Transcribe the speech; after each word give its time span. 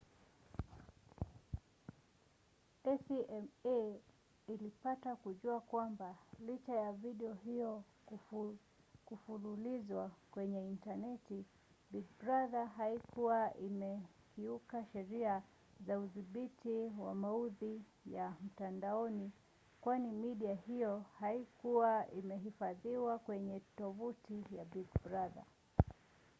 acma 2.93 3.43
ilipata 4.47 5.15
kujua 5.15 5.59
kwamba 5.61 6.15
licha 6.47 6.73
ya 6.75 6.91
video 6.91 7.33
hiyo 7.33 7.83
kufululizwa 9.05 10.11
kwenye 10.31 10.67
intaneti 10.69 11.45
big 11.91 12.05
brother 12.19 12.65
haikuwa 12.67 13.53
imekiuka 13.57 14.85
sheria 14.93 15.43
za 15.87 15.99
udhibiti 15.99 16.89
wa 16.99 17.15
maudhui 17.15 17.81
ya 18.05 18.33
mtandaoni 18.45 19.31
kwani 19.81 20.11
midia 20.11 20.53
hiyo 20.55 21.05
haikuwa 21.19 22.11
imehifadhiwa 22.11 23.19
kwenye 23.19 23.61
tovuti 23.77 24.43
ya 24.57 24.65
big 24.65 24.87
brother 25.03 25.45